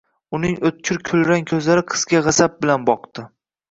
Uning 0.37 0.55
o`tkir 0.69 1.01
kulrang 1.11 1.47
ko`zlari 1.53 1.87
qizga 1.95 2.27
g`azab 2.33 2.61
bilan 2.65 2.93
boqdi 2.93 3.33